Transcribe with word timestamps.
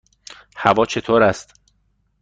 هوا 0.57 0.85
چطور 0.85 1.23
است؟ 1.23 1.53